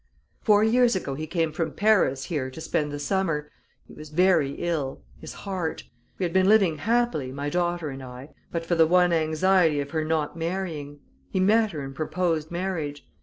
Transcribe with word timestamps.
"Four 0.41 0.63
years 0.63 0.95
ago 0.95 1.13
he 1.13 1.27
came 1.27 1.51
from 1.51 1.73
Paris 1.73 2.23
here 2.23 2.49
to 2.49 2.59
spend 2.59 2.91
the 2.91 2.97
summer 2.97 3.51
he 3.87 3.93
was 3.93 4.09
ver' 4.09 4.41
ill 4.41 5.03
his 5.19 5.33
heart. 5.45 5.83
We 6.17 6.23
had 6.23 6.33
been 6.33 6.49
living 6.49 6.79
happily, 6.79 7.31
my 7.31 7.51
daughter 7.51 7.91
and 7.91 8.01
I, 8.01 8.29
but 8.51 8.65
for 8.65 8.73
the 8.73 8.87
one 8.87 9.13
anxiety 9.13 9.79
of 9.79 9.91
her 9.91 10.03
not 10.03 10.35
marrying. 10.35 11.01
He 11.29 11.39
met 11.39 11.69
her 11.73 11.81
and 11.85 11.93
proposed 11.93 12.49
marriage. 12.49 13.05